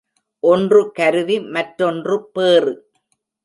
[0.43, 2.73] ஒன்று கருவி மற்றொன்று பேறு.